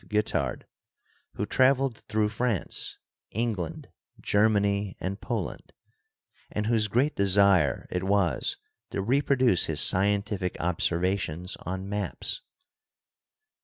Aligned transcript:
Guettard, 0.07 0.65
who 1.35 1.45
traveled 1.45 1.95
through 1.99 2.29
France, 2.29 2.97
England, 3.29 3.89
Germany 4.19 4.97
and 4.99 5.21
Poland, 5.21 5.73
and 6.51 6.65
whose 6.65 6.87
great 6.87 7.15
desire 7.15 7.85
it 7.91 8.01
was 8.03 8.57
to 8.89 8.99
reproduce 9.03 9.65
his 9.67 9.79
scientific 9.79 10.57
observations 10.59 11.55
on 11.57 11.87
maps. 11.87 12.41